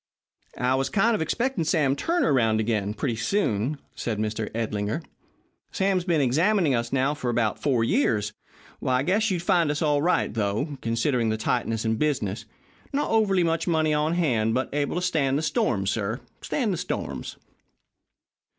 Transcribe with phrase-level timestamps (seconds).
[0.57, 4.49] "I was kind of expecting Sam Turner round again, pretty soon," said Mr.
[4.55, 5.03] Edlinger.
[5.71, 8.33] "Sam's been examining us now, for about four years.
[8.83, 12.45] I guess you'll find us all right, though, considering the tightness in business.
[12.91, 16.77] Not overly much money on hand, but able to stand the storms, sir, stand the
[16.77, 17.37] storms."